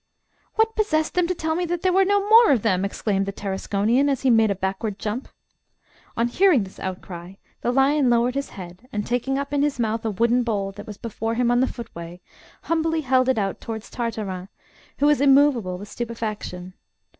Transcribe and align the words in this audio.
"What 0.55 0.75
possessed 0.75 1.13
them 1.13 1.27
to 1.27 1.35
tell 1.35 1.53
me 1.53 1.63
that 1.65 1.83
there 1.83 1.93
were 1.93 2.03
no 2.05 2.27
more 2.27 2.51
of 2.51 2.63
them?" 2.63 2.83
exclaimed 2.83 3.27
the 3.27 3.31
Tarasconian, 3.31 4.09
as 4.09 4.23
he 4.23 4.31
made 4.31 4.49
a 4.49 4.55
backward 4.55 4.97
jump. 4.97 5.27
On 6.17 6.27
hearing 6.27 6.63
this 6.63 6.79
outcry 6.79 7.33
the 7.61 7.71
lion 7.71 8.09
lowered 8.09 8.33
his 8.33 8.49
head, 8.57 8.87
and 8.91 9.05
taking 9.05 9.37
up 9.37 9.53
in 9.53 9.61
his 9.61 9.77
mouth 9.79 10.03
a 10.03 10.09
wooden 10.09 10.41
bowl 10.41 10.71
that 10.71 10.87
was 10.87 10.97
before 10.97 11.35
him 11.35 11.51
on 11.51 11.59
the 11.59 11.67
footway, 11.67 12.19
humbly 12.63 13.01
held 13.01 13.29
it 13.29 13.37
out 13.37 13.61
towards 13.61 13.91
Tartarin, 13.91 14.49
who 14.97 15.05
was 15.05 15.21
immovable 15.21 15.77
with 15.77 15.87
stupefaction. 15.87 16.73